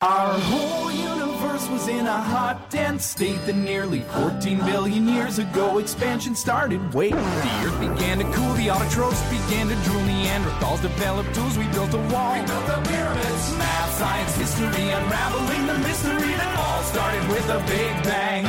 [0.00, 5.77] Our whole universe was in a hot, dense state that nearly 14 billion years ago
[5.77, 6.79] expansion started.
[6.93, 11.65] Wait, the earth began to cool, the autotrophs began to drool, Neanderthals developed tools, we
[11.73, 12.33] built a wall.
[12.33, 13.57] We built the pyramids.
[13.57, 18.47] Math, science, history, unraveling the mystery that all started with a big bang.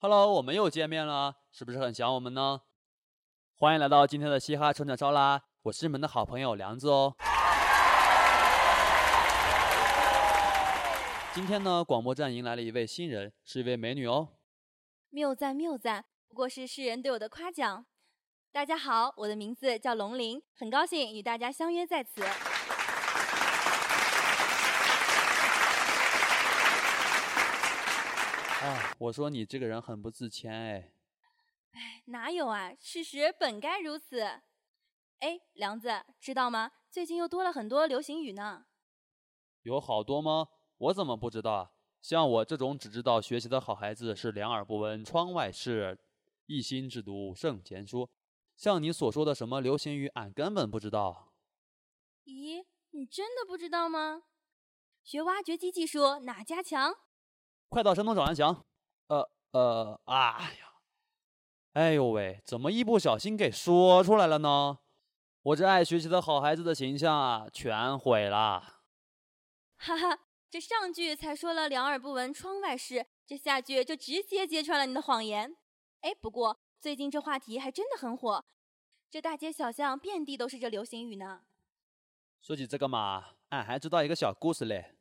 [0.00, 2.60] Hello，我们又见面了，是不是很想我们呢？
[3.54, 7.14] 欢迎来到今天的嘻哈成长招啦，我是你们的好朋友梁子哦。
[11.34, 14.28] 今天呢，广播站迎来了一位新人，是一位美女哦。
[15.08, 17.86] 谬赞谬赞，不过是世人对我的夸奖。
[18.52, 22.22] 大家好，我的名字叫龙鳞，很高兴与大家相约在此。
[28.62, 30.92] 啊，我说你这个人很不自谦哎。
[31.72, 32.74] 哎，哪有啊？
[32.78, 34.20] 事实本该如此。
[34.20, 36.72] 哎，梁子，知道吗？
[36.90, 38.66] 最近又多了很多流行语呢。
[39.62, 40.48] 有好多吗？
[40.82, 41.70] 我怎么不知道啊？
[42.00, 45.96] 像我这种只知道学习的好孩子是两耳不闻窗外事，
[46.46, 48.10] 一心只读圣贤书。
[48.56, 51.32] 像你所说的什么流行语，俺根本不知道。
[52.24, 54.24] 咦，你真的不知道吗？
[55.04, 56.92] 学挖掘机技术哪家强？
[57.68, 58.64] 快到山东找蓝翔。
[59.06, 60.16] 呃呃，哎
[60.58, 60.72] 呀，
[61.74, 64.80] 哎呦喂，怎么一不小心给说出来了呢？
[65.42, 68.80] 我这爱学习的好孩子的形象啊，全毁了。
[69.76, 70.18] 哈哈，
[70.52, 75.56] 这上句才说了两耳不闻窗外事，这下句就直接揭穿了你的谎言。
[76.02, 78.44] 哎，不过最近这话题还真的很火，
[79.08, 81.40] 这大街小巷遍地都是这流行语呢。
[82.42, 84.94] 说起这个嘛，俺还知道一个小故事嘞。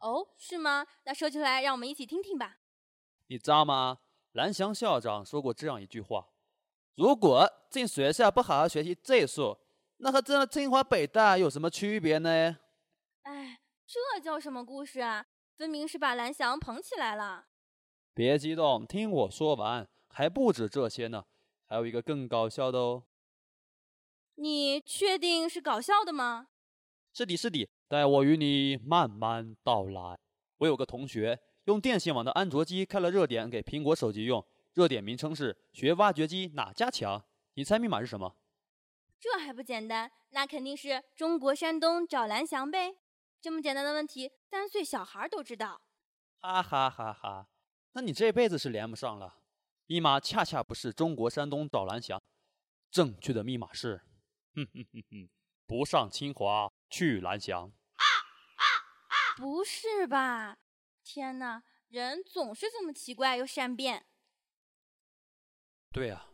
[0.00, 0.86] 哦，是吗？
[1.04, 2.58] 那说出来，让我们一起听听吧。
[3.28, 4.00] 你知道吗？
[4.32, 6.28] 蓝翔校长说过这样一句话：
[6.96, 9.56] 如果进学校不好好学习这术，
[9.96, 12.58] 那和进了清华北大有什么区别呢？
[13.22, 13.60] 哎。
[13.92, 15.26] 这叫什么故事啊？
[15.54, 17.44] 分明是把蓝翔捧起来了。
[18.14, 21.26] 别激动，听我说完，还不止这些呢，
[21.66, 23.04] 还有一个更搞笑的哦。
[24.36, 26.46] 你确定是搞笑的吗？
[27.12, 30.18] 是的，是的，待我与你慢慢道来。
[30.56, 34.42] 我有个同学用电信网的安卓机开了热点给苹果手机用，
[34.72, 37.22] 热点名称是“学挖掘机哪家强”。
[37.56, 38.36] 你猜密码是什么？
[39.20, 40.10] 这还不简单？
[40.30, 42.96] 那肯定是中国山东找蓝翔呗。
[43.42, 45.82] 这么简单的问题，三岁小孩都知道。
[46.40, 47.48] 哈哈哈哈！
[47.90, 49.40] 那你这辈子是连不上了。
[49.86, 52.22] 密码恰恰不是中国山东找蓝翔，
[52.88, 54.00] 正确的密码是，
[54.54, 55.28] 哼哼哼哼，
[55.66, 57.72] 不上清华去蓝翔。
[59.36, 60.58] 不是吧？
[61.02, 64.06] 天哪，人总是这么奇怪又善变。
[65.90, 66.28] 对呀，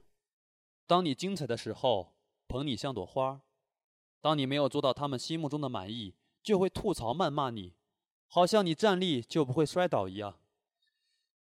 [0.86, 2.14] 当你精彩的时候，
[2.46, 3.40] 捧你像朵花；
[4.20, 6.17] 当你没有做到他们心目中的满意。
[6.48, 7.75] 就会吐槽谩骂你，
[8.26, 10.41] 好像你站立就不会摔倒一样。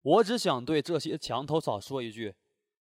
[0.04, 2.36] 我只想对这些墙头草说一句：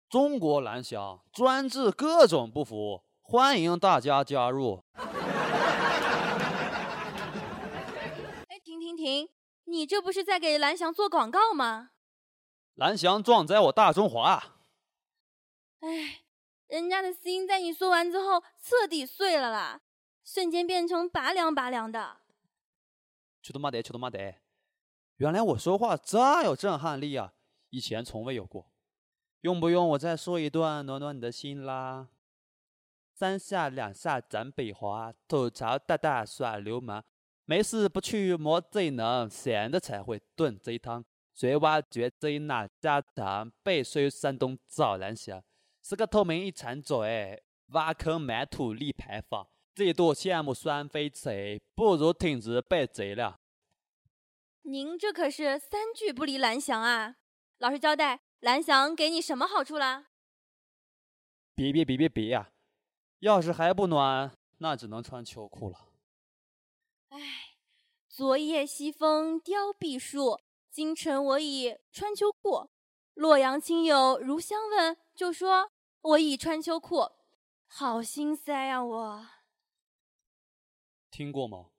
[0.07, 4.85] 中国蓝翔专治各种不服，欢迎大家加入。
[8.47, 9.27] 哎，停停停！
[9.65, 11.89] 你这不是在给蓝翔做广告吗？
[12.75, 14.61] 蓝翔壮哉我大中华！
[15.81, 16.21] 哎，
[16.67, 19.81] 人家的心在你说完之后彻底碎了啦。
[20.27, 22.17] 瞬间变成拔凉拔凉的，
[23.41, 24.35] 去他妈的，去他妈的！
[25.15, 27.33] 原来我说话这有震撼力啊，
[27.69, 28.69] 以前从未有过。
[29.41, 32.09] 用不用我再说一段暖暖你的心啦？
[33.13, 37.01] 三下两下斩北华，吐槽大大耍流氓，
[37.45, 41.05] 没事不去摸贼能，闲的才会炖贼汤。
[41.33, 43.49] 谁挖掘贼哪家强？
[43.63, 45.41] 背水山东找蓝翔，
[45.81, 49.47] 是个透明一铲嘴，挖坑埋土立牌坊。
[49.77, 53.37] 这多羡慕双飞贼，不如挺直背贼了。
[54.63, 57.17] 您这可是三句不离蓝翔啊！
[57.59, 60.07] 老实交代，蓝翔给你什么好处了？
[61.53, 62.49] 别别别别别呀！
[63.19, 65.89] 要是还不暖，那只能穿秋裤了。
[67.09, 67.19] 唉，
[68.09, 70.39] 昨夜西风凋碧树，
[70.71, 72.67] 今晨我已穿秋裤。
[73.13, 75.71] 洛阳亲友如相问，就说
[76.01, 77.11] 我已穿秋裤，
[77.67, 79.27] 好心塞呀我。
[81.17, 81.71] 听过吗？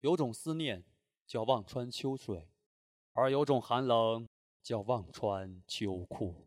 [0.00, 0.84] 有种思念
[1.26, 2.50] 叫望穿秋水，
[3.14, 4.28] 而有种寒冷
[4.62, 6.46] 叫望穿秋裤。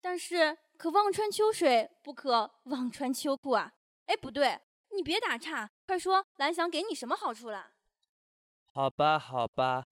[0.00, 3.74] 但是可望穿秋水，不可望穿秋裤啊！
[4.06, 4.58] 哎，不对，
[4.96, 7.74] 你别打岔，快说蓝翔给你什么好处了？
[8.64, 9.86] 好吧，好吧，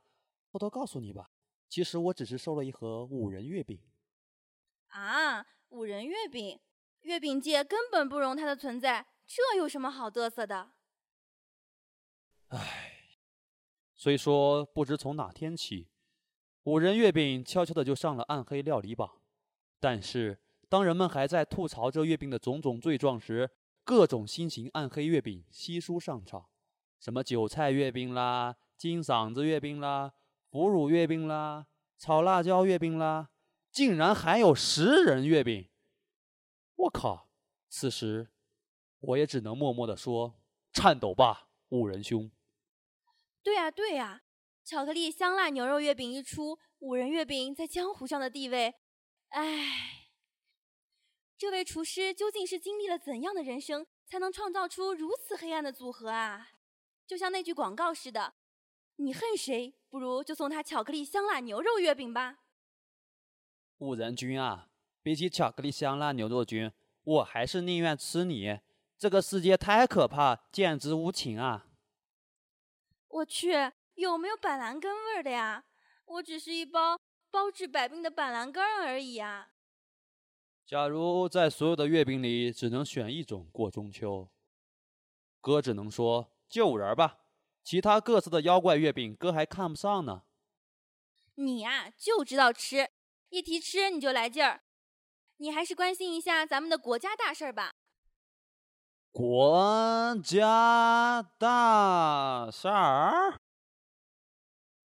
[0.50, 1.30] 偷偷告诉你吧，
[1.68, 3.78] 其实我只是收了一盒五仁月饼。
[4.88, 6.58] 啊，五仁月饼，
[7.02, 9.11] 月饼界根本不容它的存在。
[9.34, 10.72] 这有什么好嘚瑟的？
[12.48, 13.16] 唉，
[13.94, 15.88] 虽说不知从哪天起，
[16.64, 19.22] 五仁月饼悄悄的就上了暗黑料理榜，
[19.80, 20.38] 但是
[20.68, 23.50] 当人们还在吐槽这月饼的种种罪状时，
[23.84, 26.50] 各种新型暗黑月饼悉数上场，
[27.00, 30.12] 什么韭菜月饼啦、金嗓子月饼啦、
[30.50, 33.30] 腐乳月饼啦、炒辣椒月饼啦，
[33.70, 35.70] 竟然还有十人月饼！
[36.74, 37.30] 我靠！
[37.70, 38.31] 此时，
[39.02, 40.40] 我也只能默默的说
[40.72, 42.30] ：“颤抖吧，五仁兄！”
[43.42, 44.22] 对呀，对呀，
[44.64, 48.74] 巧克力香辣牛肉月饼一出，五仁月饼在江湖上的地位，
[49.30, 50.08] 唉，
[51.36, 56.50] 这位厨师究竟是经历了怎样的人生，才能创造出如此黑暗的组合啊？
[57.04, 58.34] 就像那句广告似的
[58.96, 62.38] ：“你恨谁，不如就送他巧克力香辣牛肉月饼吧。”
[63.78, 64.70] 五仁君啊，
[65.02, 66.70] 比起巧克力香辣牛肉君，
[67.02, 68.60] 我还是宁愿吃你。
[69.02, 71.66] 这个世界太可怕，简直无情啊！
[73.08, 73.50] 我去，
[73.94, 75.64] 有没有板蓝根味儿的呀？
[76.04, 76.96] 我只是一包
[77.28, 79.48] 包治百病的板蓝根而已啊！
[80.64, 84.30] 假如在所有的月饼里只能选一种过中秋，
[85.40, 87.22] 哥只能说就五仁吧。
[87.64, 90.22] 其他各色的妖怪月饼，哥还看不上呢。
[91.34, 92.88] 你呀，就知道吃，
[93.30, 94.62] 一提吃你就来劲儿。
[95.38, 97.72] 你还是关心一下咱们的国家大事儿吧。
[99.12, 103.38] 国家大事儿？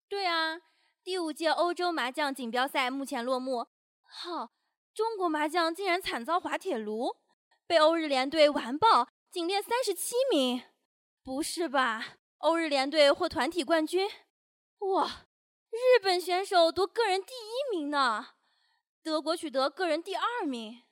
[0.10, 0.60] 对啊，
[1.02, 3.68] 第五届欧洲麻将锦标赛目前落幕。
[4.04, 4.52] 好，
[4.94, 7.16] 中国麻将竟然惨遭滑铁卢，
[7.66, 10.62] 被欧日联队完爆，仅列三十七名。
[11.24, 12.18] 不是吧？
[12.40, 14.10] 欧日联队获团体冠军？
[14.80, 15.26] 哇，
[15.70, 18.28] 日本选手夺个人第一名呢，
[19.02, 20.84] 德国取得个人第二名。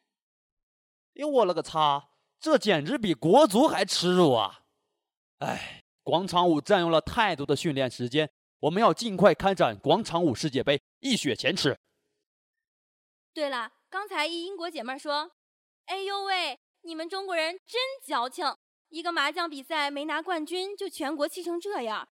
[1.19, 2.14] 哎，我了个擦！
[2.45, 4.59] 这简直比国足还耻辱啊！
[5.39, 11.75] 哎，广场舞占用了太多的训练时间，我们要尽快开展广场舞世界杯，一雪前耻。
[13.33, 15.31] 对了，刚才一英国姐妹说
[15.89, 18.56] ：“哎呦喂，你们中国人真矫情，
[18.89, 22.07] 一个麻将比赛没拿冠军就全国气成这样，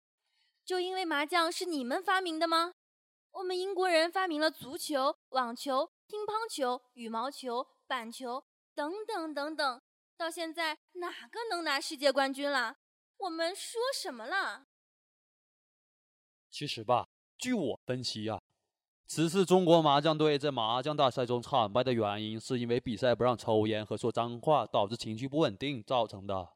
[0.64, 2.76] 就因为麻将是你们发明的吗？
[3.32, 8.44] 我们英国人发明了足球、网球、乒乓球、羽毛球、板球
[8.76, 9.82] 等等等等。”
[10.20, 12.76] 到现在哪个能拿世界冠军了？
[13.20, 14.68] 我们说什么了？
[16.52, 17.08] 其实吧，
[17.38, 18.42] 据我分析呀，
[19.08, 26.50] 此次中国麻将队在麻将大赛中惨败的原因，是因为比赛不让抽烟和说脏话，导致情绪不稳定造成的。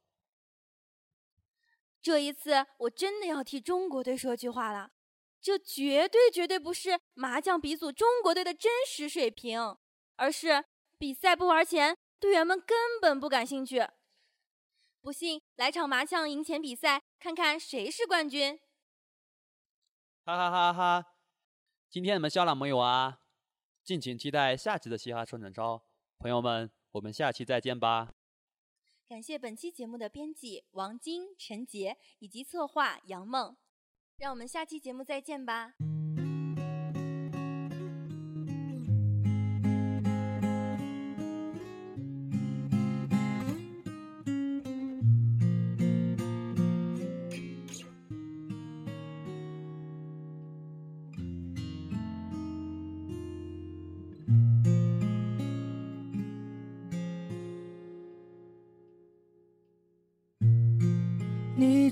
[2.01, 4.91] 这一次我真的要替中国队说句话了，
[5.39, 9.77] 这绝对绝对不是麻将鼻祖中国队的真实水平，
[10.17, 10.65] 而是
[10.97, 11.97] 比赛不玩钱。
[12.23, 13.85] 队员们根本不感兴趣。
[15.01, 18.57] 不信，来场麻将赢钱比赛，看看谁是冠军。
[20.23, 21.05] 哈哈哈哈！
[21.89, 23.19] 今天你们笑了没有啊？
[23.83, 25.83] 敬请期待下期的嘻哈双整招，
[26.17, 28.13] 朋友们，我们下期再见吧。
[29.05, 33.57] 感谢本期节目的编辑王晶、陈杰以及策划杨梦，
[34.15, 35.73] 让我们下期节目再见吧。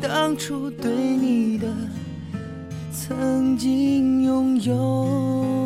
[0.00, 1.66] 当初对你的
[2.92, 5.65] 曾经拥有。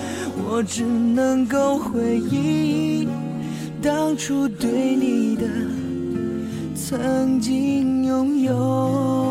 [0.37, 3.07] 我只能够回忆
[3.81, 5.47] 当初对你的
[6.75, 9.30] 曾经拥有。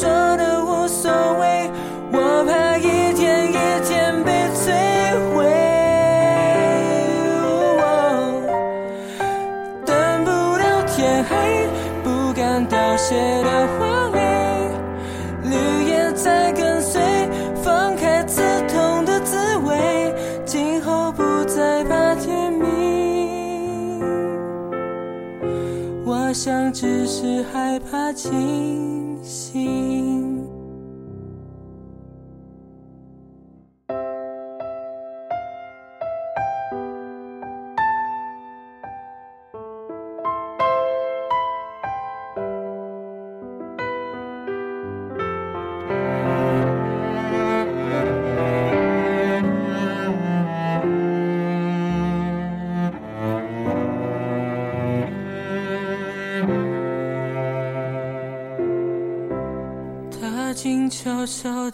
[0.00, 1.70] 说的无所谓，
[2.10, 3.52] 我怕一天一
[3.84, 4.72] 天被摧
[5.34, 5.44] 毁。
[9.84, 11.68] 等不到天黑，
[12.02, 14.20] 不敢凋谢的花蕾，
[15.44, 15.54] 绿
[15.90, 17.02] 叶在跟随，
[17.62, 20.14] 放开刺痛的滋味，
[20.46, 24.00] 今后不再怕天明。
[26.06, 28.99] 我想只是害怕清
[29.52, 30.09] 听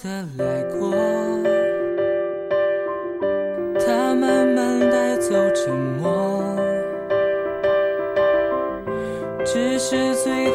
[0.06, 0.94] 的来过，
[3.84, 6.56] 他慢慢带走沉默，
[9.44, 10.50] 只是最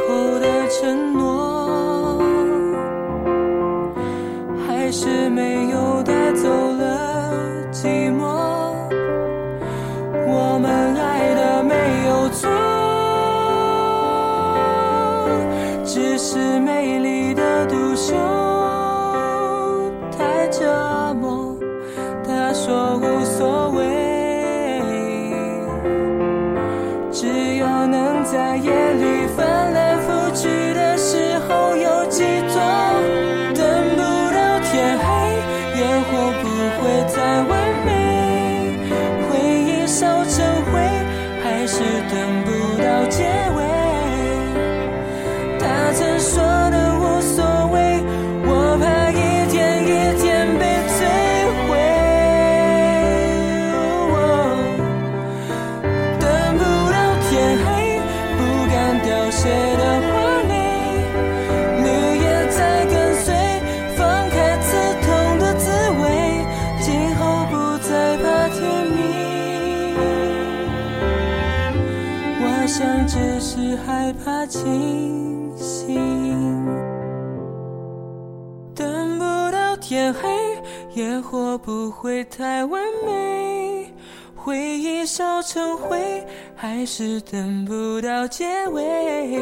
[80.96, 83.94] 烟火不会太完美，
[84.36, 89.40] 回忆烧成灰，还是等不到结尾。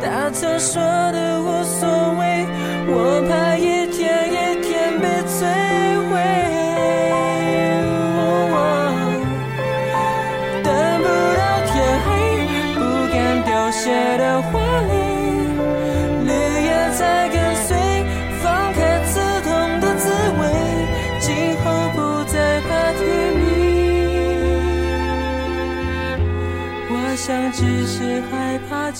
[0.00, 0.82] 他曾说
[1.12, 2.46] 的无所谓，
[2.88, 5.97] 我怕一天一天被摧毁。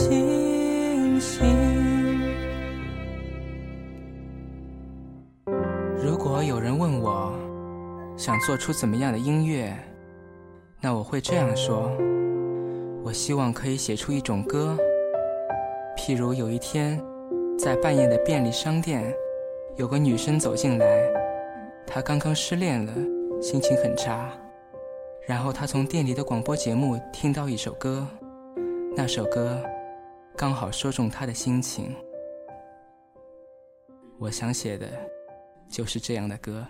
[0.09, 1.45] 清醒。
[6.03, 7.35] 如果有人问我
[8.17, 9.77] 想做出怎么样的音乐，
[10.81, 11.91] 那我会这样说：
[13.05, 14.79] 我希望可以写出一种歌，
[15.95, 16.99] 譬如有一天，
[17.59, 19.15] 在半夜的便利商店，
[19.77, 21.03] 有个女生走进来，
[21.87, 22.95] 她刚刚失恋了，
[23.43, 24.31] 心情很差。
[25.27, 28.07] 然后她从店里的广播节目听到一首歌，
[28.97, 29.63] 那首歌
[30.39, 31.93] 刚好说中他的心情。
[34.21, 34.89] 我想写的
[35.69, 36.65] 就是这样的歌。